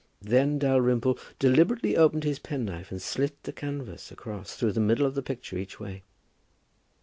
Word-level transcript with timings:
Then 0.23 0.57
Dalrymple 0.57 1.19
deliberately 1.37 1.95
opened 1.95 2.23
his 2.23 2.39
penknife 2.39 2.89
and 2.89 2.99
slit 2.99 3.37
the 3.43 3.53
canvas 3.53 4.11
across, 4.11 4.55
through 4.55 4.71
the 4.71 4.79
middle 4.79 5.05
of 5.05 5.13
the 5.13 5.21
picture 5.21 5.59
each 5.59 5.79
way. 5.79 6.01